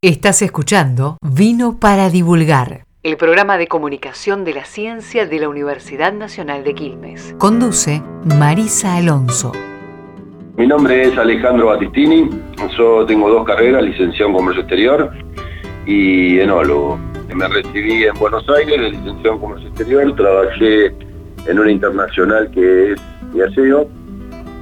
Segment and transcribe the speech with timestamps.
[0.00, 6.12] Estás escuchando Vino para Divulgar, el programa de comunicación de la ciencia de la Universidad
[6.12, 7.34] Nacional de Quilmes.
[7.36, 8.00] Conduce
[8.38, 9.50] Marisa Alonso.
[10.56, 12.30] Mi nombre es Alejandro Battistini,
[12.78, 15.10] yo tengo dos carreras, licenciado en Comercio Exterior
[15.84, 16.96] y enólogo.
[17.34, 20.94] Me recibí en Buenos Aires de licenciado en Comercio Exterior, trabajé
[21.48, 23.00] en una internacional que es
[23.34, 23.88] Viaseo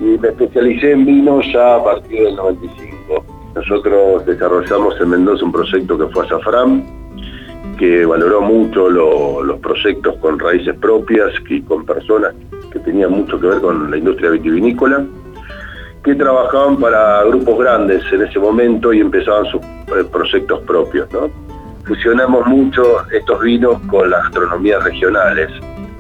[0.00, 5.50] y me especialicé en vino ya a partir del 95 nosotros desarrollamos en Mendoza un
[5.50, 6.82] proyecto que fue Azafram,
[7.78, 12.34] que valoró mucho los proyectos con raíces propias y con personas
[12.70, 15.06] que tenían mucho que ver con la industria vitivinícola,
[16.04, 21.08] que trabajaban para grupos grandes en ese momento y empezaban sus eh, proyectos propios.
[21.86, 25.50] Fusionamos mucho estos vinos con las gastronomías regionales.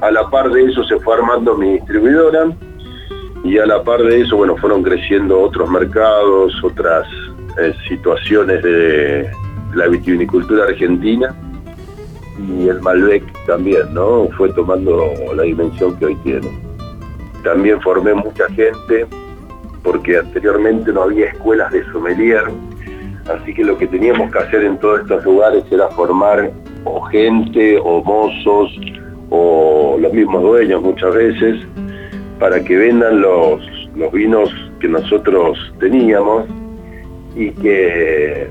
[0.02, 2.52] A la par de eso se fue armando mi distribuidora
[3.44, 7.06] y a la par de eso, bueno, fueron creciendo otros mercados, otras
[7.58, 9.30] eh, situaciones de
[9.74, 11.34] la vitivinicultura argentina
[12.38, 14.28] y el Malbec también, ¿no?
[14.36, 16.48] Fue tomando la dimensión que hoy tiene.
[17.42, 19.06] También formé mucha gente
[19.82, 22.44] porque anteriormente no había escuelas de sommelier,
[23.28, 26.50] así que lo que teníamos que hacer en todos estos lugares era formar
[26.84, 28.76] o gente o mozos
[29.30, 31.60] o los mismos dueños muchas veces
[32.38, 33.62] para que vendan los,
[33.94, 36.44] los vinos que nosotros teníamos
[37.36, 38.50] y que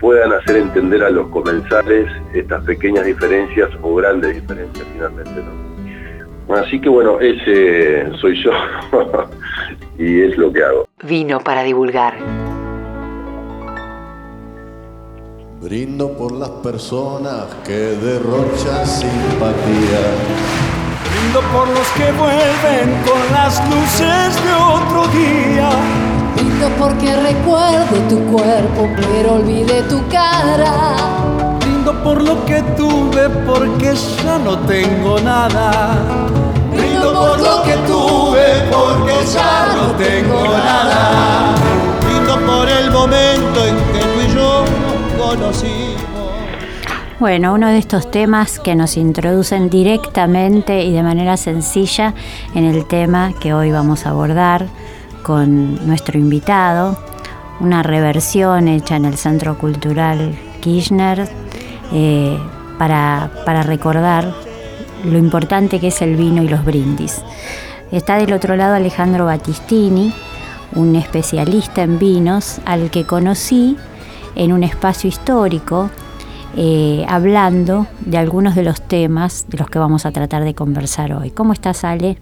[0.00, 5.42] puedan hacer entender a los comensales estas pequeñas diferencias o grandes diferencias finalmente.
[6.48, 6.54] ¿no?
[6.56, 8.50] Así que bueno, ese soy yo
[9.98, 10.88] y es lo que hago.
[11.04, 12.14] Vino para divulgar.
[15.60, 20.00] Brindo por las personas que derrochan simpatía.
[21.04, 26.09] Brindo por los que vuelven con las luces de otro día
[26.60, 30.94] Brindo porque recuerdo tu cuerpo, pero olvidé tu cara.
[31.58, 35.96] Brindo por lo que tuve, porque ya no tengo nada.
[36.70, 41.54] Brindo por lo que tuve, porque ya no tengo nada.
[42.04, 46.00] Brindo por el momento en que tú y yo nos conocimos.
[47.20, 52.12] Bueno, uno de estos temas que nos introducen directamente y de manera sencilla
[52.54, 54.66] en el tema que hoy vamos a abordar,
[55.22, 56.98] con nuestro invitado,
[57.60, 61.28] una reversión hecha en el Centro Cultural Kirchner
[61.92, 62.38] eh,
[62.78, 64.32] para, para recordar
[65.04, 67.22] lo importante que es el vino y los brindis.
[67.92, 70.12] Está del otro lado Alejandro Battistini,
[70.74, 73.76] un especialista en vinos al que conocí
[74.36, 75.90] en un espacio histórico
[76.56, 81.12] eh, hablando de algunos de los temas de los que vamos a tratar de conversar
[81.12, 81.30] hoy.
[81.30, 82.18] ¿Cómo estás, Ale?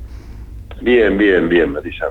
[0.80, 2.06] Bien, bien, bien, Marisa.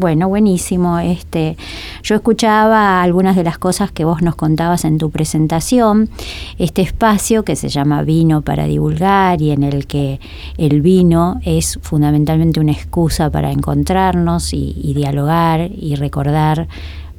[0.00, 0.98] Bueno, buenísimo.
[0.98, 1.58] Este,
[2.02, 6.08] yo escuchaba algunas de las cosas que vos nos contabas en tu presentación.
[6.56, 10.18] Este espacio que se llama Vino para divulgar y en el que
[10.56, 16.66] el vino es fundamentalmente una excusa para encontrarnos y dialogar y recordar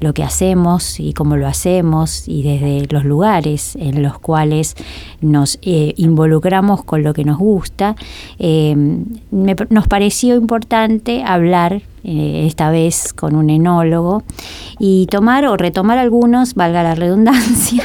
[0.02, 4.76] lo que hacemos y cómo lo hacemos y desde los lugares en los cuales
[5.22, 7.96] nos eh, involucramos con lo que nos gusta,
[8.40, 8.76] eh,
[9.32, 14.24] nos pareció importante hablar eh, esta vez con un enólogo
[14.80, 17.84] y tomar o retomar algunos, valga la redundancia,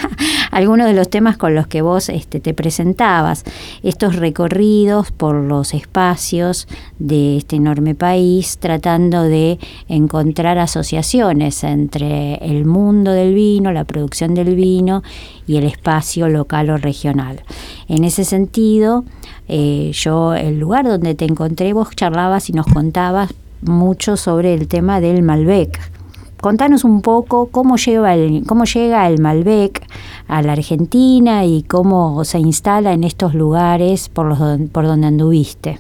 [0.51, 3.45] algunos de los temas con los que vos este, te presentabas,
[3.83, 6.69] estos recorridos por los espacios
[6.99, 9.59] de este enorme país, tratando de
[9.89, 15.03] encontrar asociaciones entre el mundo del vino, la producción del vino
[15.47, 17.43] y el espacio local o regional.
[17.89, 19.05] En ese sentido,
[19.49, 24.69] eh, yo, el lugar donde te encontré, vos charlabas y nos contabas mucho sobre el
[24.69, 25.96] tema del Malbec.
[26.41, 29.83] Contanos un poco cómo, lleva el, cómo llega el Malbec
[30.29, 34.39] a la Argentina y cómo se instala en estos lugares por, los,
[34.73, 35.79] por donde anduviste.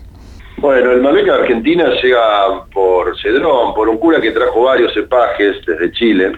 [0.58, 5.56] Bueno, el Malbec a Argentina llega por Cedrón, por un cura que trajo varios cepajes
[5.66, 6.32] desde Chile,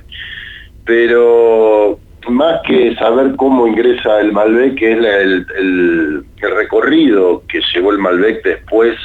[0.85, 1.99] pero
[2.29, 7.99] más que saber cómo ingresa el Malbec, que es el, el, recorrido que llevó el
[7.99, 8.97] Malbec después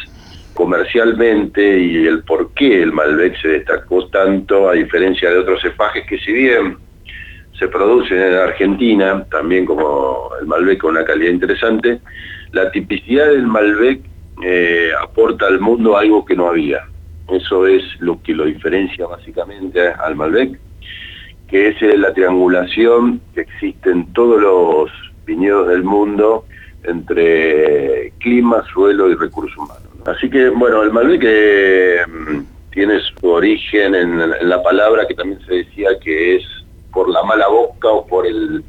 [0.53, 6.05] comercialmente y el por qué el Malbec se destacó tanto a diferencia de otros cepajes
[6.07, 6.77] que si bien
[7.57, 11.99] se producen en Argentina, también como el Malbec con una calidad interesante,
[12.51, 14.01] la tipicidad del Malbec
[14.43, 16.83] eh, aporta al mundo algo que no había.
[17.29, 20.59] Eso es lo que lo diferencia básicamente al Malbec,
[21.47, 24.91] que es eh, la triangulación que existe en todos los
[25.25, 26.45] viñedos del mundo
[26.83, 29.92] entre clima, suelo y recursos humanos.
[30.05, 32.01] Así que, bueno, el Malbec eh,
[32.71, 36.43] tiene su origen en, la palabra que también se decía que es
[36.91, 38.63] por la mala boca o por el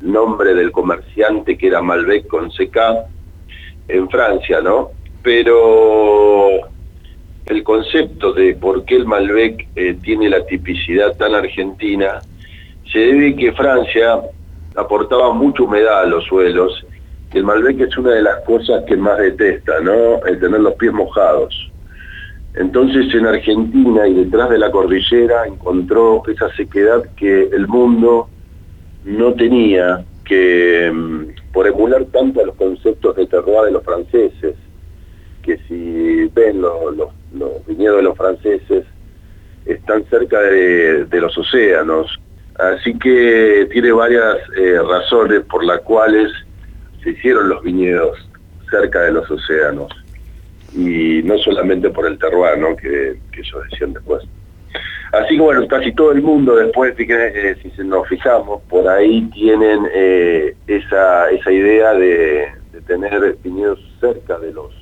[0.00, 2.78] nombre del comerciante que era Malbec con CK
[3.88, 4.90] en Francia, ¿no?
[5.22, 6.68] Pero
[7.46, 12.20] el concepto de por qué el Malbec eh, tiene la tipicidad tan argentina
[12.92, 14.20] se debe que Francia
[14.74, 16.84] aportaba mucha humedad a los suelos.
[17.32, 20.24] El Malbec es una de las cosas que más detesta, ¿no?
[20.26, 21.70] El tener los pies mojados.
[22.54, 28.28] Entonces en Argentina y detrás de la cordillera encontró esa sequedad que el mundo
[29.04, 34.56] no tenía, que mm, por emular tanto a los conceptos de terroir de los franceses,
[35.42, 36.74] que si ven los,
[37.66, 38.84] viñedos de los franceses,
[39.64, 42.18] están cerca de, los océanos.
[42.58, 46.30] Así que tiene varias eh, razones por las cuales
[47.02, 48.18] se hicieron los viñedos
[48.70, 49.90] cerca de los océanos
[50.74, 52.76] y no solamente por el terroir, ¿no?
[52.76, 54.22] que, que ellos decían después.
[55.12, 59.88] Así que bueno, casi todo el mundo después, eh, si nos fijamos, por ahí tienen
[59.92, 62.48] eh, esa, esa idea de,
[62.86, 64.72] tener viñedos cerca de los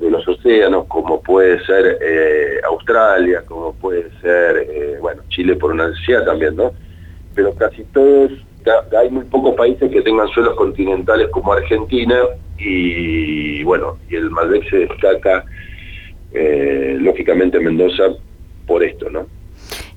[0.00, 5.88] de los océanos, como puede ser eh, Australia, como puede ser, bueno, Chile por una
[5.88, 6.72] necesidad también, ¿no?
[7.36, 8.32] Pero casi todos,
[8.98, 12.22] hay muy pocos países que tengan suelos continentales como Argentina,
[12.58, 15.44] y bueno, y el Malbec se destaca,
[16.32, 18.04] eh, lógicamente Mendoza,
[18.66, 19.26] por esto, ¿no?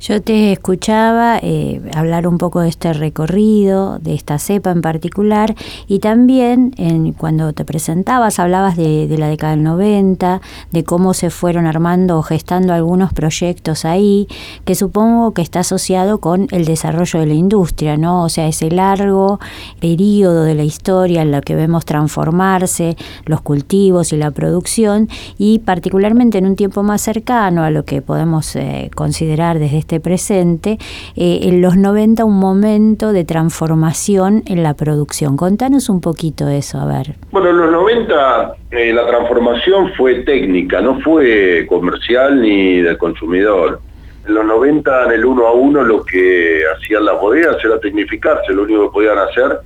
[0.10, 5.54] Yo te escuchaba eh, hablar un poco de este recorrido, de esta cepa en particular,
[5.88, 10.42] y también en, cuando te presentabas hablabas de, la década del 90,
[10.72, 14.28] de cómo se fueron armando o gestando algunos proyectos ahí,
[14.66, 18.24] que supongo que está asociado con el desarrollo de la industria, ¿no?
[18.24, 19.40] O sea, ese largo
[19.80, 25.08] periodo de la historia en lo que vemos transformarse los cultivos y la producción,
[25.38, 29.99] y particularmente en un tiempo más cercano a lo que podemos eh, considerar desde este
[30.00, 30.78] presente,
[31.16, 35.38] eh, en los 90 un momento de transformación en la producción.
[35.38, 37.16] Contanos un poquito eso, a ver.
[37.32, 43.82] Bueno, en los 90 eh, la transformación fue técnica, no fue comercial ni del consumidor.
[44.28, 48.54] En los 90, en el uno a uno, lo que hacían las bodegas era tecnificarse,
[48.54, 49.60] lo único que podían hacer,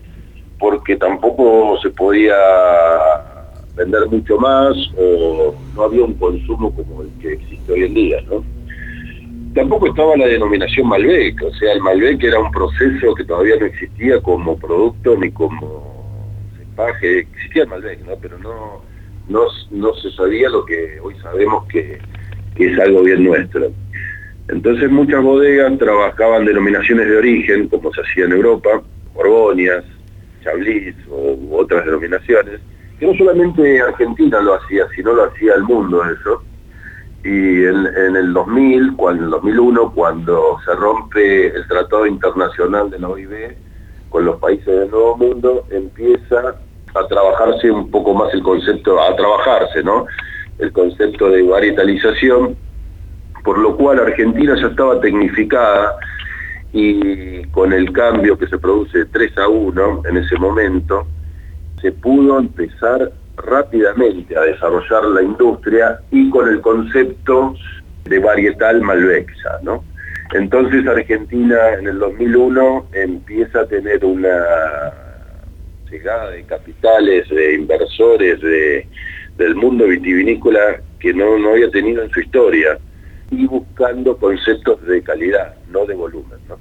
[0.57, 2.35] porque tampoco se podía
[3.75, 8.21] vender mucho más o no había un consumo como el que existe hoy en día,
[8.29, 8.43] ¿no?
[9.53, 13.65] Tampoco estaba la denominación Malbec, o sea, el Malbec era un proceso que todavía no
[13.65, 16.17] existía como producto ni como
[16.57, 18.15] cepaje, existía el Malbec, ¿no?
[18.21, 18.81] Pero no,
[19.29, 19.41] no,
[19.71, 21.99] no se sabía lo que hoy sabemos que,
[22.55, 23.71] es algo bien nuestro.
[24.47, 28.81] Entonces muchas bodegas trabajaban denominaciones de origen, como se hacía en Europa,
[29.15, 29.83] Borgoñas,
[30.43, 32.59] Chablis u otras denominaciones,
[32.99, 36.43] que no solamente Argentina lo hacía, sino lo hacía el mundo eso
[37.23, 42.99] y en, el 2000, cuando, en el 2001, cuando se rompe el Tratado Internacional de
[42.99, 43.55] la OIB
[44.09, 46.55] con los países del Nuevo Mundo, empieza
[46.93, 50.05] a trabajarse un poco más el concepto, a trabajarse, ¿no?
[50.59, 52.57] El concepto de varietalización,
[53.43, 55.95] por lo cual Argentina ya estaba tecnificada
[56.73, 61.07] y con el cambio que se produce 3 a 1 en ese momento,
[61.81, 63.11] se pudo empezar
[63.45, 67.55] rápidamente a desarrollar la industria y con el concepto
[68.05, 69.31] de varietal Malbec
[69.61, 69.83] ¿no?
[70.33, 74.91] Entonces Argentina en el 2001 empieza a tener una
[75.89, 78.87] llegada de capitales, de inversores de,
[79.37, 82.79] del mundo vitivinícola que no, no había tenido en su historia
[83.29, 86.39] y buscando conceptos de calidad, no de volumen.
[86.47, 86.57] ¿no?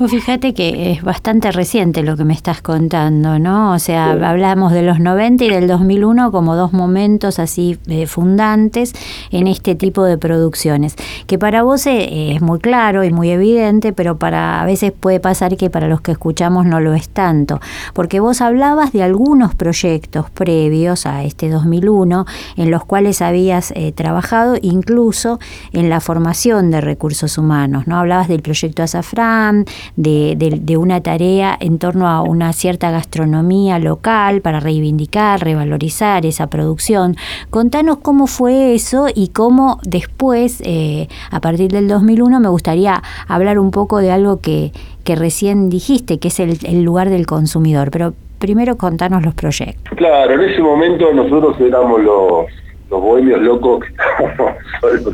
[0.00, 3.74] Pues fíjate que es bastante reciente lo que me estás contando, ¿no?
[3.74, 8.94] O sea, hablamos de los 90 y del 2001 como dos momentos así eh, fundantes
[9.30, 10.94] en este tipo de producciones,
[11.26, 15.20] que para vos eh, es muy claro y muy evidente, pero para a veces puede
[15.20, 17.60] pasar que para los que escuchamos no lo es tanto,
[17.92, 22.24] porque vos hablabas de algunos proyectos previos a este 2001
[22.56, 25.40] en los cuales habías eh, trabajado incluso
[25.74, 27.98] en la formación de recursos humanos, ¿no?
[27.98, 29.66] Hablabas del proyecto Azafrán,
[29.96, 37.16] de, una tarea en torno a una cierta gastronomía local para reivindicar, revalorizar esa producción.
[37.50, 43.58] Contanos cómo fue eso y cómo después, eh, a partir del 2001, me gustaría hablar
[43.58, 44.72] un poco de algo que,
[45.04, 47.90] que recién dijiste, que es el, lugar del consumidor.
[47.90, 49.96] Pero primero contanos los proyectos.
[49.96, 52.46] Claro, en ese momento nosotros éramos los,
[52.90, 55.12] los bohemios locos que estábamos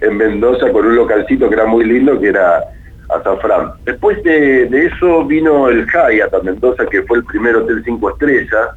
[0.00, 2.62] en Mendoza con un localcito que era muy lindo, que era
[3.08, 3.72] Azafrán.
[3.84, 8.68] Después de, eso vino el Hyatt a Mendoza, que fue el primer hotel cinco estrellas,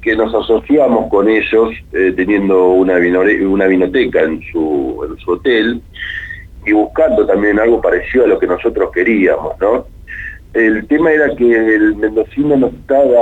[0.00, 5.80] que nos asociamos con ellos, eh, teniendo una, una vinoteca en su, en su hotel,
[6.64, 9.86] y buscando también algo parecido a lo que nosotros queríamos, ¿no?
[10.54, 13.20] El tema era que el mendocino no estaba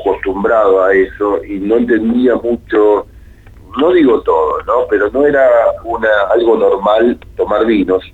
[0.00, 3.06] acostumbrado a eso y no entendía mucho,
[3.78, 4.86] no digo todo, ¿no?
[4.88, 5.46] Pero no era
[5.84, 8.04] una algo normal tomar vinos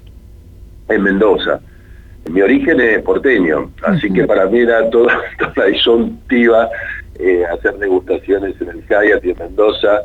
[0.88, 1.60] en Mendoza.
[2.30, 5.18] Mi origen es porteño, así que para mí era toda,
[5.54, 6.68] toda disjuntiva
[7.18, 10.02] eh, hacer degustaciones en el Hayat y en Mendoza,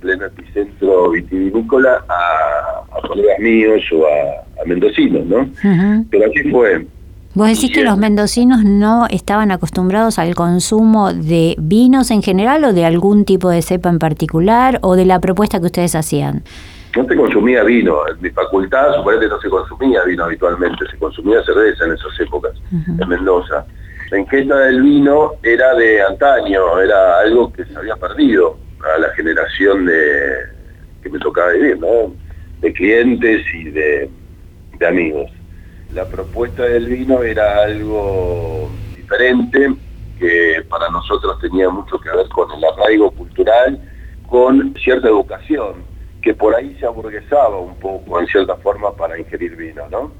[0.00, 5.48] pleno epicentro vitivinícola, a, colegas míos o a, mendocinos, ¿no?
[6.10, 6.86] Pero así fue.
[7.34, 12.72] ¿Vos decís que los mendocinos no estaban acostumbrados al consumo de vinos en general o
[12.72, 16.42] de algún tipo de cepa en particular o de la propuesta que ustedes hacían?
[16.96, 18.08] No se consumía vino.
[18.08, 22.52] En mi facultad, suponete, no se consumía vino habitualmente, se consumía cerveza en esas épocas,
[22.72, 23.66] en Mendoza.
[24.10, 28.56] La ingesta del vino era de antaño, era algo que se había perdido
[28.94, 30.58] a la generación de
[31.02, 32.14] que me tocaba vivir, ¿no?
[32.60, 34.10] De clientes y de,
[34.78, 35.30] de amigos.
[35.94, 39.74] La propuesta del vino era algo diferente,
[40.18, 43.78] que para nosotros tenía mucho que ver con el arraigo cultural,
[44.26, 45.74] con cierta educación,
[46.22, 50.12] que por ahí se aburguesaba un poco en cierta forma para ingerir vino, ¿no?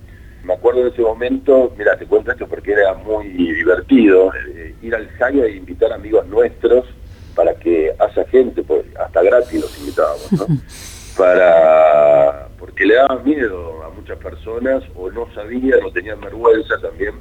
[0.44, 4.94] Me acuerdo de ese momento, mira, te cuento esto porque era muy divertido, eh, ir
[4.94, 6.86] al Jaya e invitar amigos nuestros
[7.34, 10.46] para que haya gente, pues, hasta gratis los invitábamos, ¿no?
[11.16, 17.14] Para, porque le daban miedo a muchas personas o no sabían o tenían vergüenza también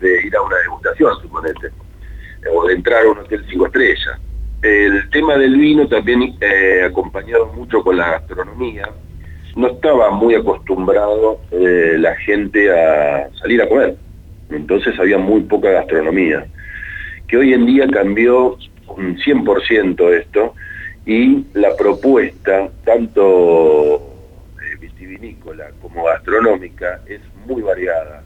[0.00, 1.70] de ir a una degustación, suponete,
[2.52, 4.18] o de entrar a un hotel cinco estrellas.
[4.64, 8.88] El tema del vino también eh, acompañado mucho con la gastronomía.
[9.56, 13.94] No estaba muy acostumbrado eh, la gente a salir a comer.
[14.48, 16.46] Entonces había muy poca gastronomía.
[17.28, 18.56] Que hoy en día cambió
[18.88, 20.54] un 100% esto
[21.04, 28.24] y la propuesta, tanto eh, vitivinícola como gastronómica, es muy variada.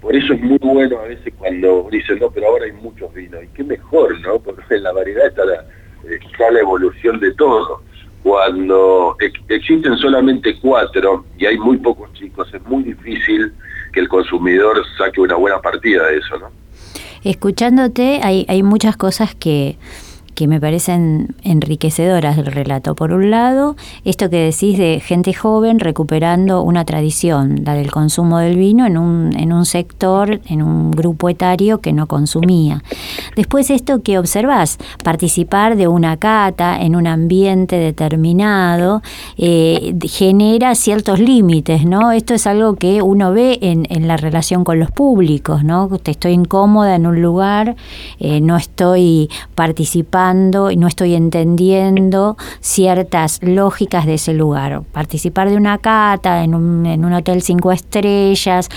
[0.00, 3.44] Por eso es muy bueno a veces cuando dicen, no, pero ahora hay muchos vinos.
[3.44, 4.38] Y qué mejor, ¿no?
[4.38, 5.64] Porque en la variedad está la,
[6.08, 7.82] está la evolución de todo.
[8.22, 9.16] Cuando
[9.48, 13.52] existen solamente cuatro y hay muy pocos chicos, es muy difícil
[13.92, 16.50] que el consumidor saque una buena partida de eso, ¿no?
[17.22, 19.76] Escuchándote, hay, hay muchas cosas que
[20.40, 22.94] que me parecen enriquecedoras del relato.
[22.94, 28.38] Por un lado, esto que decís de gente joven recuperando una tradición, la del consumo
[28.38, 32.82] del vino en un, en un sector, en un grupo etario que no consumía.
[33.36, 39.02] Después esto que observás, participar de una cata en un ambiente determinado
[39.36, 42.12] eh, genera ciertos límites, ¿no?
[42.12, 45.90] Esto es algo que uno ve en, en, la relación con los públicos, ¿no?
[46.02, 47.76] Te estoy incómoda en un lugar,
[48.18, 50.29] eh, no estoy participando
[50.70, 54.82] y no estoy entendiendo ciertas lógicas de ese lugar.
[54.92, 58.68] Participar de una cata en un, en un hotel cinco estrellas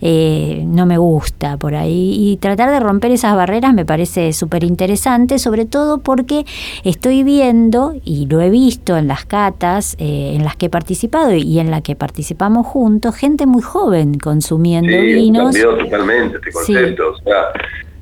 [0.00, 2.14] eh, no me gusta por ahí.
[2.18, 6.44] Y tratar de romper esas barreras me parece súper interesante, sobre todo porque
[6.84, 11.34] estoy viendo, y lo he visto en las catas eh, en las que he participado
[11.34, 15.54] y en la que participamos juntos, gente muy joven consumiendo vinos.
[15.54, 17.10] totalmente este concepto.
[17.10, 17.52] O sea,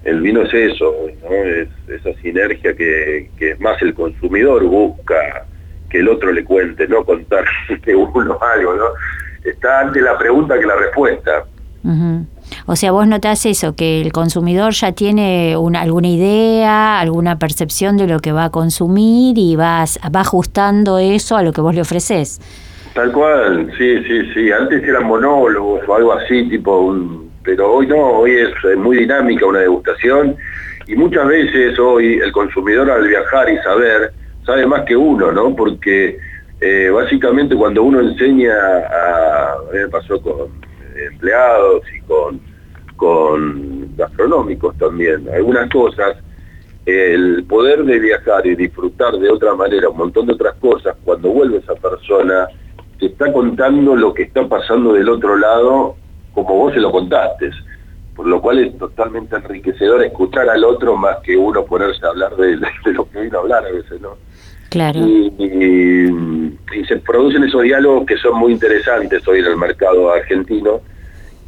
[0.05, 5.47] el vino es eso, es esa sinergia que, que más el consumidor busca
[5.91, 7.45] que el otro le cuente, no contar
[7.83, 8.85] que uno algo, ¿no?
[9.45, 11.45] Está ante la pregunta que la respuesta.
[12.67, 17.97] O sea, vos notás eso, que el consumidor ya tiene una, alguna idea, alguna percepción
[17.97, 21.75] de lo que va a consumir y vas, va ajustando eso a lo que vos
[21.75, 22.41] le ofreces.
[22.95, 24.53] Tal cual, sí, sí, sí.
[24.53, 29.47] Antes eran monólogos o algo así, tipo un pero hoy no, hoy es muy dinámica
[29.47, 30.37] una degustación
[30.87, 34.13] y muchas veces hoy el consumidor al viajar y saber,
[34.45, 35.55] sabe más que uno, ¿no?
[35.55, 36.19] Porque
[36.61, 40.49] eh, básicamente cuando uno enseña a, a me pasó con
[40.97, 42.41] empleados y con,
[42.97, 46.17] con gastronómicos también, algunas cosas,
[46.87, 51.31] el poder de viajar y disfrutar de otra manera un montón de otras cosas, cuando
[51.31, 52.49] vuelve esa persona,
[52.99, 55.97] te está contando lo que está pasando del otro lado
[56.35, 57.51] como vos se lo contaste,
[58.15, 62.37] por lo cual es totalmente enriquecedor escuchar al otro más que uno ponerse a hablar
[62.37, 62.57] de,
[62.93, 64.17] lo que vino a hablar a veces, ¿no?
[64.69, 65.01] Claro.
[65.01, 66.31] Y,
[66.87, 70.81] se producen esos diálogos que son muy interesantes hoy en el mercado argentino,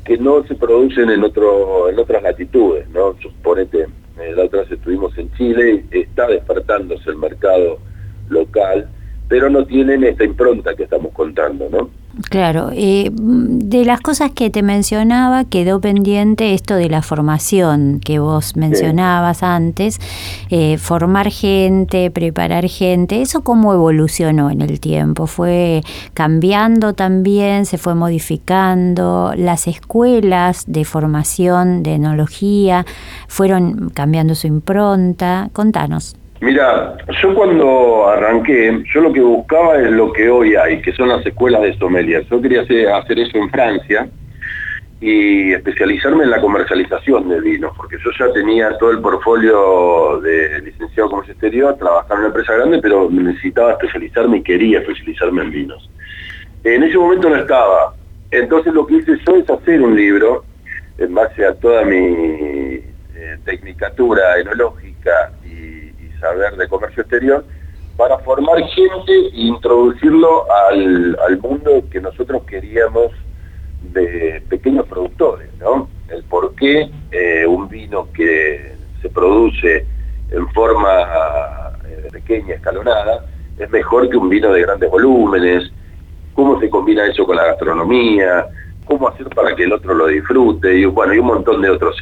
[0.05, 3.15] que no se producen en otro en otras latitudes, ¿no?
[3.21, 3.87] Suponete,
[4.21, 7.79] eh, la otra vez estuvimos en Chile, está despertándose el mercado
[8.29, 8.89] local,
[9.33, 11.89] pero no tienen esta impronta que estamos contando, ¿no?
[12.29, 18.19] Claro, eh, de las cosas que te mencionaba quedó pendiente esto de la formación que
[18.19, 19.99] vos mencionabas antes,
[20.51, 25.27] eh, formar gente, preparar gente, ¿eso cómo evolucionó en el tiempo?
[25.27, 25.81] ¿Fue
[26.13, 29.33] cambiando también, se fue modificando?
[29.35, 32.85] ¿Las escuelas de formación de enología
[33.29, 35.49] fueron cambiando su impronta?
[35.55, 36.17] Contanos.
[36.43, 41.09] Mira, yo cuando arranqué, yo lo que buscaba es lo que hoy hay, que son
[41.09, 42.27] las escuelas de sommelier.
[42.29, 44.09] Yo quería hacer, eso en Francia
[45.01, 50.63] y especializarme en la comercialización de vinos, porque yo ya tenía todo el portfolio de
[50.63, 55.43] licenciado en comercio exterior, trabajaba en una empresa grande, pero necesitaba especializarme y quería especializarme
[55.43, 55.91] en vinos.
[56.65, 57.95] En ese momento no estaba.
[58.33, 60.45] Entonces lo que hice yo es hacer un libro
[60.99, 65.31] en base a toda mi eh, tecnicatura enológica
[66.23, 67.45] saber de comercio exterior,
[67.97, 73.13] para formar gente e introducirlo al, mundo que nosotros queríamos
[73.93, 75.89] de pequeños productores, ¿no?
[76.09, 79.85] El por qué eh, un vino que se produce
[80.31, 80.89] en forma
[81.85, 83.27] eh, pequeña, escalonada,
[83.59, 85.71] es mejor que un vino de grandes volúmenes,
[86.33, 88.47] cómo se combina eso con la gastronomía,
[88.85, 91.97] cómo hacer para que el otro lo disfrute, y bueno, y un montón de otros.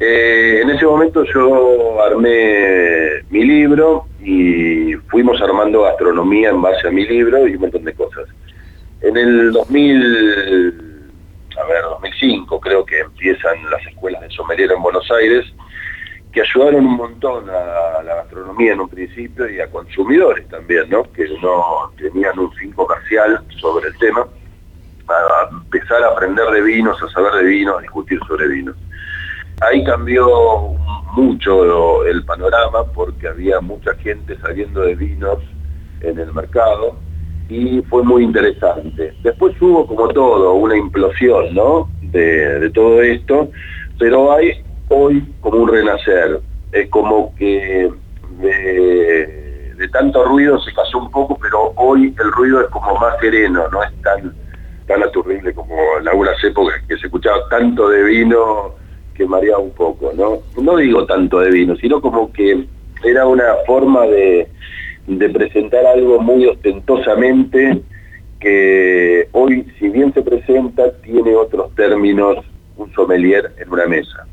[0.00, 6.90] Eh, en ese momento yo armé mi libro y fuimos armando gastronomía en base a
[6.90, 8.28] mi libro y un montón de cosas.
[9.00, 11.02] En el 2000,
[11.56, 15.46] a ver, 2005 creo que empiezan las escuelas de sommelier en Buenos Aires,
[16.32, 21.04] que ayudaron un montón a la gastronomía en un principio y a consumidores también, ¿no?
[21.12, 24.26] Que no tenían un fin comercial sobre el tema
[25.50, 28.76] empezar a aprender de vinos, a saber de vinos, a discutir sobre vinos.
[29.60, 30.74] Ahí cambió
[31.14, 35.38] mucho el panorama porque había mucha gente saliendo de vinos
[36.00, 36.96] en el mercado
[37.48, 39.14] y fue muy interesante.
[39.22, 41.88] Después hubo como todo, una implosión ¿no?
[42.02, 43.50] de, todo esto,
[43.98, 46.40] pero hay hoy como un renacer.
[46.72, 47.90] Es como que
[48.40, 53.18] de, de tanto ruido se pasó un poco, pero hoy el ruido es como más
[53.20, 54.34] sereno, no es tan
[54.88, 58.74] tan aturdible como en algunas épocas que se escuchaba tanto de vino
[59.14, 60.38] que mareaba un poco, ¿no?
[60.60, 62.64] No digo tanto de vino, sino como que
[63.04, 64.48] era una forma de,
[65.06, 67.82] de presentar algo muy ostentosamente
[68.40, 72.44] que hoy, si bien se presenta, tiene otros términos
[72.76, 74.27] un sommelier en una mesa.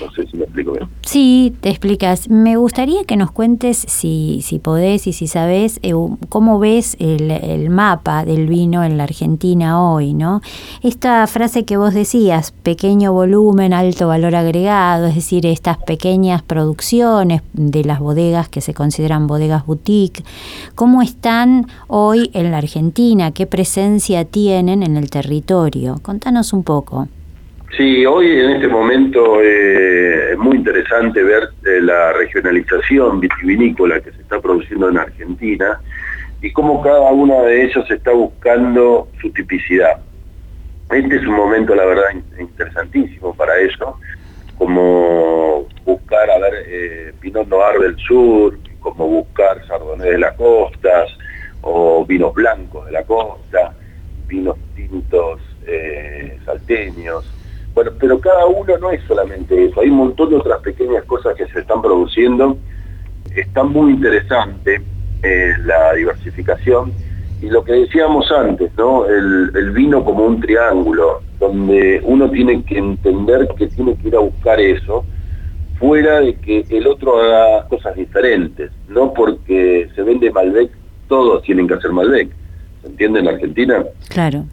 [0.00, 0.88] No sé si me explico bien.
[1.02, 2.28] Sí, te explicas.
[2.28, 5.92] Me gustaría que nos cuentes, si, si podés y si sabés, eh,
[6.28, 10.40] cómo ves el, el, mapa del vino en la Argentina hoy, ¿no?
[10.82, 17.42] Esta frase que vos decías, pequeño volumen, alto valor agregado, es decir, estas pequeñas producciones
[17.52, 20.24] de las bodegas que se consideran bodegas boutique,
[20.74, 23.30] ¿cómo están hoy en la Argentina?
[23.30, 25.98] ¿Qué presencia tienen en el territorio?
[26.02, 27.08] Contanos un poco.
[27.76, 34.12] Sí, hoy en este momento eh, es muy interesante ver eh, la regionalización vitivinícola que
[34.12, 35.80] se está produciendo en Argentina
[36.40, 39.98] y cómo cada una de ellas está buscando su tipicidad.
[40.88, 42.04] Este es un momento, la verdad,
[42.38, 43.98] interesantísimo para eso,
[44.56, 51.10] como buscar, a ver, eh, Pinot Noir del sur, como buscar Chardonnay de las costas,
[51.62, 53.74] o vinos blancos de la costa,
[54.28, 57.24] vinos tintos eh, salteños,
[57.74, 61.34] bueno, pero cada uno no es solamente eso, hay un montón de otras pequeñas cosas
[61.36, 62.56] que se están produciendo.
[63.34, 64.80] Está muy interesante
[65.22, 66.92] eh, la diversificación
[67.42, 69.06] y lo que decíamos antes, ¿no?
[69.06, 74.20] El, vino como un triángulo, donde uno tiene que entender que tiene que ir a
[74.20, 75.04] buscar eso,
[75.78, 80.70] fuera de que el otro haga cosas diferentes, no porque se vende Malbec,
[81.08, 82.30] todos tienen que hacer Malbec.
[82.82, 83.84] ¿Se entiende en Argentina?
[84.08, 84.44] Claro.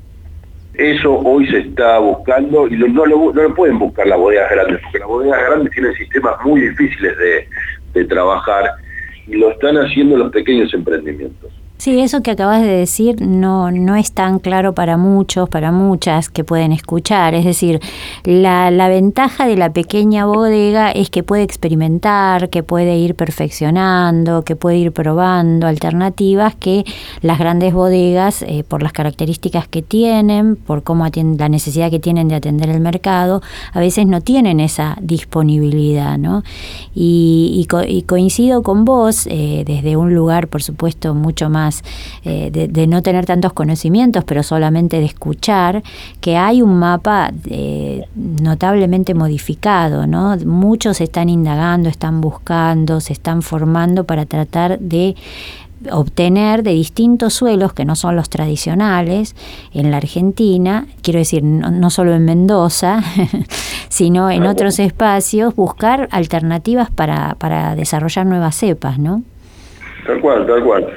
[0.73, 4.79] Eso hoy se está buscando y no, lo, no lo pueden buscar las bodegas grandes,
[4.81, 7.47] porque las bodegas grandes tienen sistemas muy difíciles de,
[7.93, 8.71] de trabajar
[9.27, 11.60] y lo están haciendo los pequeños emprendimientos.
[11.81, 16.29] Sí, eso que acabas de decir no, no es tan claro para muchos, para muchas
[16.29, 17.33] que pueden escuchar.
[17.33, 17.79] Es decir,
[18.23, 24.43] la, la ventaja de la pequeña bodega es que puede experimentar, que puede ir perfeccionando,
[24.43, 26.85] que puede ir probando alternativas que
[27.23, 31.99] las grandes bodegas, eh, por las características que tienen, por cómo atienden, la necesidad que
[31.99, 33.41] tienen de atender el mercado,
[33.73, 36.19] a veces no tienen esa disponibilidad.
[36.19, 36.43] ¿no?
[36.93, 41.70] Y, y, coincido con vos eh, desde un lugar, por supuesto, mucho más
[42.23, 45.83] eh, de, no tener tantos conocimientos, pero solamente de escuchar,
[46.19, 50.35] que hay un mapa eh, notablemente modificado, ¿no?
[50.45, 55.15] Muchos están indagando, están buscando, se están formando para tratar de
[55.89, 59.35] obtener de distintos suelos que no son los tradicionales
[59.73, 63.01] en la Argentina, quiero decir, no, solo en Mendoza,
[63.89, 69.23] sino en otros espacios, buscar alternativas para, para desarrollar nuevas cepas, ¿no?
[70.05, 70.87] Tal cual, tal cual.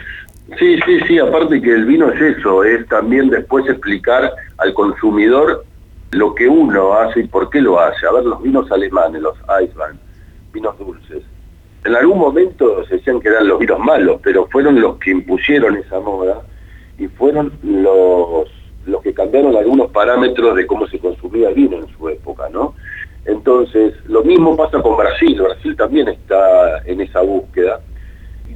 [0.58, 5.64] Sí, sí, sí, aparte que el vino es eso, es también después explicar al consumidor
[6.10, 8.06] lo que uno hace y por qué lo hace.
[8.06, 9.98] A ver, los vinos alemanes, los Eiswein,
[10.52, 11.22] vinos dulces.
[11.84, 15.76] En algún momento se decían que eran los vinos malos, pero fueron los que impusieron
[15.76, 16.42] esa moda
[16.98, 18.48] y fueron los,
[18.86, 22.74] los que cambiaron algunos parámetros de cómo se consumía el vino en su época, ¿no?
[23.24, 25.40] Entonces, lo mismo pasa con Brasil.
[25.40, 27.80] Brasil también está en esa búsqueda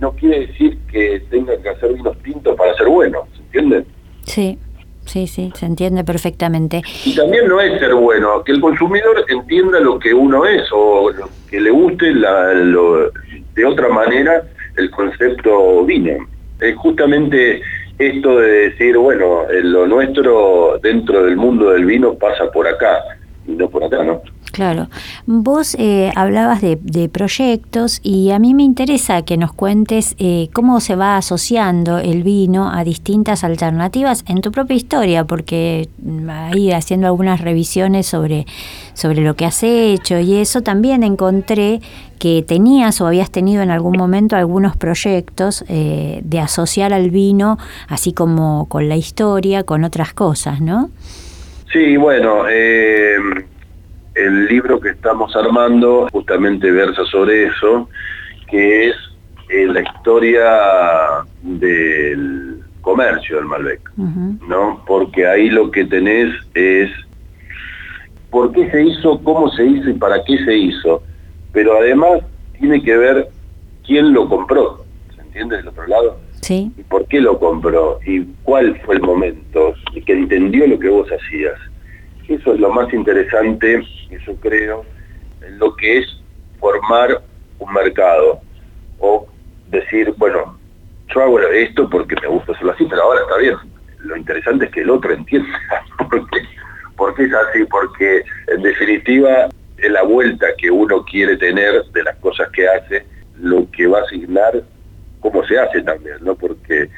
[0.01, 3.85] no quiere decir que tengan que hacer vinos tintos para ser buenos, ¿se entiende?
[4.25, 4.59] Sí.
[5.05, 6.83] Sí, sí, se entiende perfectamente.
[7.07, 11.11] Y también no es ser bueno, que el consumidor entienda lo que uno es o
[11.51, 14.43] que le guste la, de otra manera
[14.77, 16.29] el concepto vino.
[16.61, 17.63] Es justamente
[17.99, 23.03] esto de decir, bueno, lo nuestro dentro del mundo del vino pasa por acá
[23.47, 24.21] y no por acá, ¿no?
[24.59, 24.89] Claro.
[25.25, 30.81] Vos eh, hablabas de, proyectos y a mí me interesa que nos cuentes eh, cómo
[30.81, 36.73] se va asociando el vino a distintas alternativas en tu propia historia, porque mm, ahí
[36.73, 38.47] haciendo algunas revisiones sobre,
[38.95, 41.81] sobre lo que has hecho y eso también encontré
[42.19, 47.59] que tenías o habías tenido en algún momento algunos proyectos eh, de asociar al vino,
[47.87, 50.91] así como con la historia, con otras cosas, ¿no?
[51.73, 52.49] Sí, bueno,
[54.19, 57.89] el libro que estamos armando justamente versa sobre eso,
[58.51, 58.97] que es
[59.49, 64.83] eh, la historia del comercio del Malbec, ¿no?
[64.87, 66.91] Porque ahí lo que tenés es
[68.31, 71.03] por qué se hizo, cómo se hizo y para qué se hizo,
[71.53, 72.21] pero además
[72.59, 73.29] tiene que ver
[73.87, 76.19] quién lo compró, ¿se entiende del otro lado?
[76.41, 76.73] Sí.
[76.77, 80.89] Y por qué lo compró y cuál fue el momento y que entendió lo que
[80.89, 81.59] vos hacías.
[82.29, 83.83] Eso es lo más interesante,
[84.27, 84.85] yo creo,
[85.41, 86.07] en lo que es
[86.61, 87.23] formar
[87.59, 88.41] un mercado
[88.99, 89.27] o
[89.71, 90.59] decir, bueno,
[91.15, 93.57] yo hago esto porque me gusta hacerlo así, pero ahora está bien.
[94.01, 95.59] Lo interesante es que el otro entienda
[96.97, 102.17] por qué, es así, porque en definitiva la vuelta que uno quiere tener de las
[102.17, 103.07] cosas que hace,
[103.41, 104.63] lo que va a asignar
[105.21, 106.35] cómo se hace también, ¿no?
[106.35, 106.91] Porque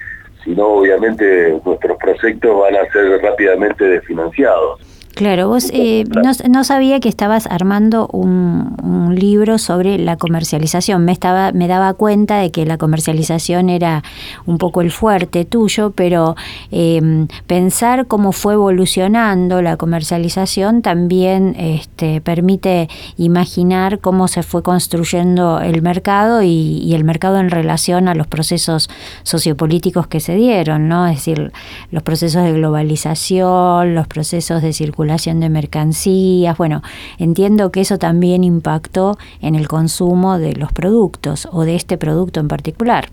[0.43, 4.81] si no, obviamente nuestros proyectos van a ser rápidamente desfinanciados.
[5.15, 6.05] Claro, vos eh,
[6.49, 8.79] no, sabía que estabas armando un,
[9.11, 11.05] libro sobre la comercialización.
[11.05, 14.05] Me estaba, me daba cuenta de que la comercialización era
[14.47, 16.37] un poco el fuerte tuyo, pero
[16.71, 25.61] em, pensar cómo fue evolucionando la comercialización también este, permite imaginar cómo se fue construyendo
[25.61, 28.89] el mercado y, y, el mercado en relación a los procesos
[29.25, 31.09] sociopolíticos que se dieron, ¿no?
[31.09, 31.53] Es decir,
[31.91, 36.57] los procesos de globalización, los procesos de circulación de mercancías.
[36.59, 36.83] Bueno,
[37.19, 42.39] entiendo que eso también impactó en el consumo de los productos o de este producto
[42.41, 43.09] en particular.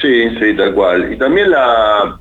[0.00, 1.12] Sí, sí, tal cual.
[1.12, 2.18] Y también la,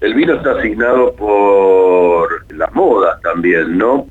[0.00, 4.06] el vino está asignado por las modas también, ¿no?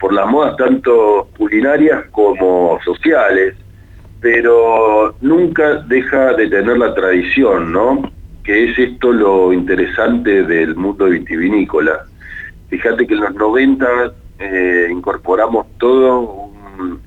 [0.00, 3.54] Por las modas tanto culinarias como sociales,
[4.20, 8.10] pero nunca deja de tener la tradición, ¿no?
[8.42, 12.04] Que es esto lo interesante del mundo vitivinícola
[12.74, 13.86] Fíjate que en los 90
[14.40, 16.50] eh, incorporamos todo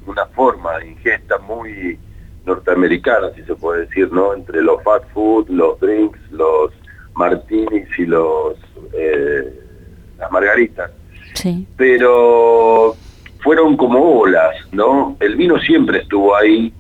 [0.06, 2.00] una forma de ingesta muy
[2.46, 4.34] norteamericana, si se puede decir, ¿no?
[4.34, 6.72] Entre los fast food, los drinks, los
[7.16, 8.56] martinis y los
[8.94, 9.60] eh,
[10.18, 10.90] las margaritas.
[11.34, 11.68] Sí.
[11.76, 12.96] Pero
[13.42, 15.18] fueron como olas, ¿no?
[15.20, 16.72] El vino siempre estuvo ahí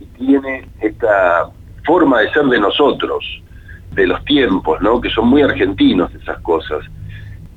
[0.00, 1.50] y tiene esta
[1.84, 3.22] forma de ser de nosotros,
[3.92, 4.98] de los tiempos, ¿no?
[4.98, 6.86] Que son muy argentinos esas cosas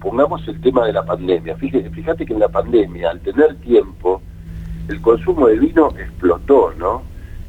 [0.04, 1.56] pongamos el tema de la pandemia.
[1.56, 4.22] Fíjate, fíjate que en la pandemia, al tener tiempo,
[4.90, 7.04] el consumo de vino explotó, ¿no?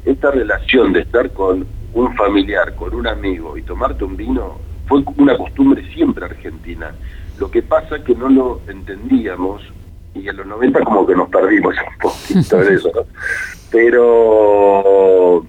[0.05, 5.03] Esta relación de estar con un familiar, con un amigo y tomarte un vino fue
[5.17, 6.95] una costumbre siempre argentina.
[7.39, 9.61] Lo que pasa es que no lo entendíamos
[10.13, 13.01] y en los 90 como que nos perdimos un poquito de eso, ¿no?
[13.71, 15.45] Pero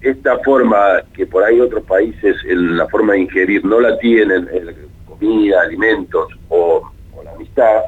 [0.00, 4.48] esta forma que por ahí otros países en la forma de ingerir no la tienen,
[5.18, 6.90] comida, alimentos o,
[7.24, 7.82] la amistad,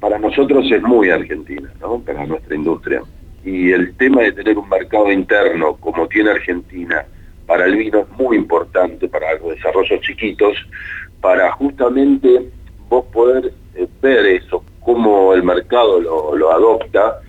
[0.00, 2.00] para nosotros es muy argentina, ¿no?
[2.00, 3.02] Para nuestra industria.
[3.44, 7.04] Y el tema de tener un mercado interno como tiene Argentina
[7.46, 10.56] para el vino es muy importante para los desarrollos chiquitos,
[11.20, 12.50] para justamente
[12.88, 17.20] vos poder eh, ver eso, cómo el mercado lo, adopta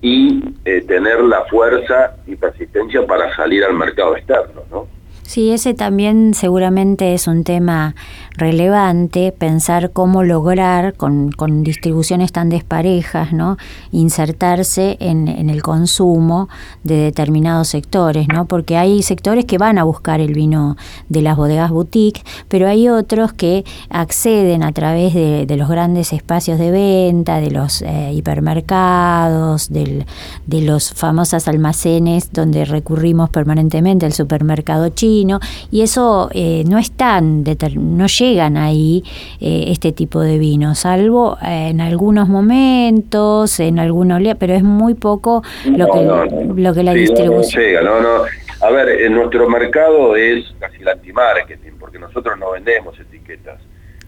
[0.00, 4.98] y eh, tener la fuerza y persistencia para salir al mercado externo, ¿no?
[5.28, 7.94] Sí, ese también seguramente es un tema
[8.38, 11.30] relevante, pensar cómo lograr con,
[11.62, 13.58] distribuciones tan desparejas, ¿no?
[13.92, 16.48] insertarse en, el consumo
[16.84, 18.46] de determinados sectores, ¿no?
[18.46, 20.76] porque hay sectores que van a buscar el vino
[21.08, 26.58] de las bodegas boutique, pero hay otros que acceden a través de, los grandes espacios
[26.58, 30.06] de venta, de los eh, hipermercados, de
[30.46, 37.44] los famosos almacenes donde recurrimos permanentemente, al supermercado chino, y eso eh, no están,
[37.76, 39.02] no llegan ahí
[39.40, 44.94] eh, este tipo de vinos, salvo eh, en algunos momentos, en algunos, pero es muy
[44.94, 47.62] poco lo, que, lo que la distribución.
[47.62, 48.24] No, llega, no, no.
[48.60, 53.60] A ver, en nuestro mercado es casi el anti-marketing, porque nosotros no vendemos etiquetas.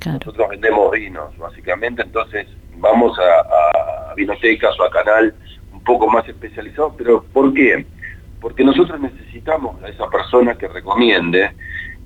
[0.04, 2.46] Nosotros vendemos vinos, básicamente, entonces
[2.78, 5.34] vamos a, a vinotecas o a canal
[5.72, 7.84] un poco más especializados, pero ¿por qué?
[8.40, 11.50] porque nosotros necesitamos a esa persona que recomiende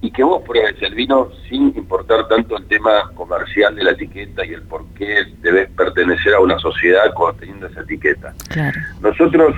[0.04, 4.44] y que vos pruebes el vino sin importar tanto el tema comercial de la etiqueta
[4.44, 7.04] y el por qué debes pertenecer a una sociedad
[7.40, 8.34] teniendo esa etiqueta.
[9.00, 9.54] Nosotros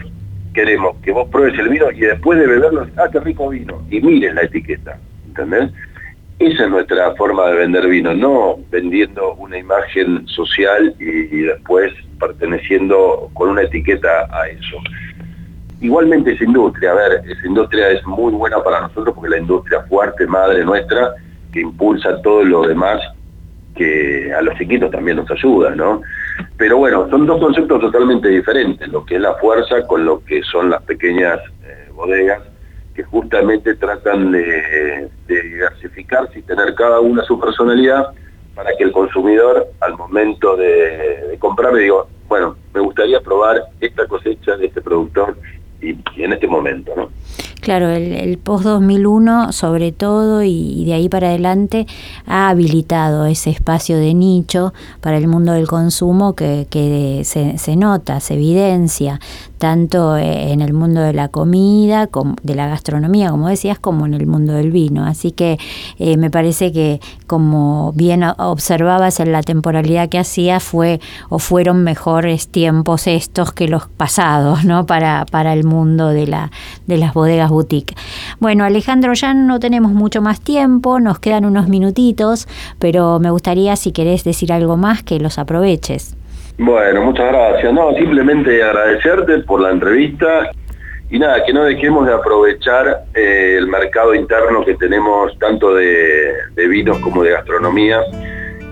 [0.54, 4.00] queremos que vos pruebes el vino y después de beberlo, ah, qué rico vino, y
[4.00, 5.72] mires la etiqueta, ¿entendés?
[6.38, 13.30] Esa es nuestra forma de vender vino, no vendiendo una imagen social y después perteneciendo
[13.34, 14.76] con una etiqueta a eso.
[15.80, 19.82] Igualmente esa industria, a ver, esa industria es muy buena para nosotros porque la industria
[19.82, 21.14] fuerte, madre nuestra,
[21.52, 23.00] que impulsa todo lo demás,
[23.74, 26.00] que a los chiquitos también nos ayuda, ¿no?
[26.56, 30.42] Pero bueno, son dos conceptos totalmente diferentes, lo que es la fuerza con lo que
[30.42, 32.42] son las pequeñas eh, bodegas,
[32.94, 38.06] que justamente tratan de, diversificarse y tener cada una su personalidad
[38.54, 44.06] para que el consumidor al momento de, de comprar diga, bueno, me gustaría probar esta
[44.06, 45.36] cosecha de este productor
[45.90, 47.10] y, en este momento, ¿no?
[47.66, 51.88] Claro, el, post-2001 sobre todo y, de ahí para adelante
[52.24, 58.34] ha habilitado ese espacio de nicho para el mundo del consumo que, se, nota, se
[58.34, 59.18] evidencia,
[59.58, 62.08] tanto en el mundo de la comida,
[62.44, 65.04] de la gastronomía, como decías, como en el mundo del vino.
[65.04, 65.58] Así que
[65.98, 71.00] eh, me parece que, como bien observabas en la temporalidad que hacía, fue
[71.30, 74.86] o fueron mejores tiempos estos que los pasados, ¿no?
[74.86, 76.52] Para, para el mundo de, la,
[76.86, 77.50] de las bodegas
[78.40, 82.46] Bueno, Alejandro, ya no tenemos mucho más tiempo, nos quedan unos minutitos,
[82.78, 86.16] pero me gustaría, si querés decir algo más, que los aproveches.
[86.58, 87.72] Bueno, muchas gracias.
[87.72, 90.50] No, simplemente agradecerte por la entrevista
[91.10, 96.32] y nada, que no dejemos de aprovechar eh, el mercado interno que tenemos tanto de,
[96.54, 98.00] de vinos como de gastronomía,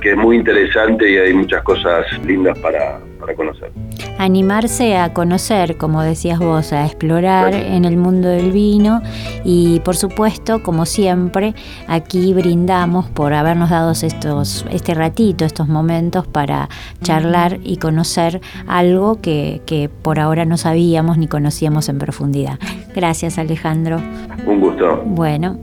[0.05, 3.73] que es muy interesante y hay muchas cosas lindas para, para conocer.
[4.19, 9.01] Animarse a conocer, como decías vos, a explorar en el mundo del vino
[9.45, 11.55] y por supuesto, como siempre,
[11.89, 16.69] aquí brindamos por habernos dado estos, este ratito, estos momentos para
[17.03, 22.59] charlar y conocer algo que, que por ahora no sabíamos ni conocíamos en profundidad.
[22.95, 24.03] Gracias Alejandro.
[24.47, 25.03] Un gusto.
[25.07, 25.59] Bueno.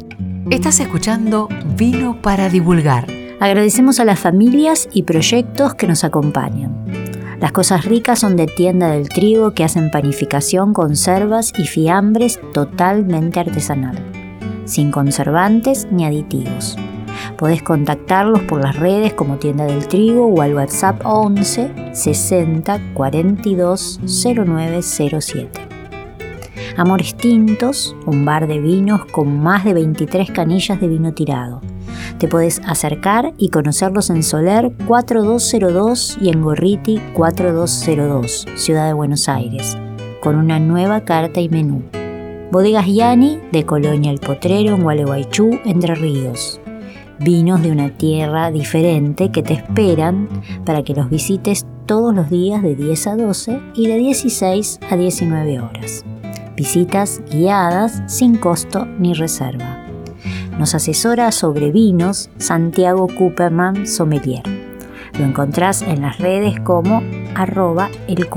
[0.50, 3.21] Estás escuchando Vino para Divulgar.
[3.42, 6.86] Agradecemos a las familias y proyectos que nos acompañan.
[7.40, 13.40] Las cosas ricas son de Tienda del Trigo que hacen panificación, conservas y fiambres totalmente
[13.40, 13.98] artesanal,
[14.66, 16.78] sin conservantes ni aditivos.
[17.36, 24.02] Podés contactarlos por las redes como Tienda del Trigo o al WhatsApp 11 60 42
[24.06, 25.50] 0907.
[26.78, 31.60] Amores Tintos, un bar de vinos con más de 23 canillas de vino tirado
[32.18, 39.28] te puedes acercar y conocerlos en Soler 4202 y en Gorriti 4202, Ciudad de Buenos
[39.30, 39.78] Aires,
[40.22, 41.84] con una nueva carta y menú.
[42.52, 46.60] Bodegas Yani de Colonia El Potrero en Gualeguaychú, Entre Ríos.
[47.20, 50.28] Vinos de una tierra diferente que te esperan
[50.66, 54.96] para que los visites todos los días de 10 a 12 y de 16 a
[54.96, 56.04] 19 horas.
[56.56, 59.81] Visitas guiadas sin costo ni reserva.
[60.62, 64.44] Nos asesora sobre vinos Santiago Cooperman Sommelier.
[65.18, 67.02] Lo encontrás en las redes como
[67.34, 68.30] arroba el.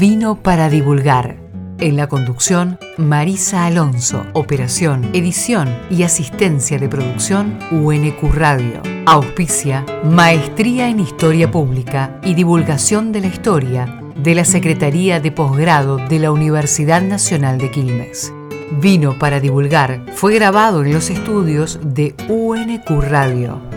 [0.00, 1.36] Vino para divulgar.
[1.80, 4.24] En la conducción, Marisa Alonso.
[4.32, 8.80] Operación, edición y asistencia de producción, UNQ Radio.
[9.04, 15.98] Auspicia, Maestría en Historia Pública y Divulgación de la Historia de la Secretaría de Posgrado
[15.98, 18.32] de la Universidad Nacional de Quilmes.
[18.80, 23.73] Vino para divulgar fue grabado en los estudios de UNQ Radio.